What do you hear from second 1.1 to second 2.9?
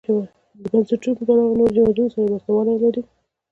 له پلوه نورو هېوادونو سره ورته والی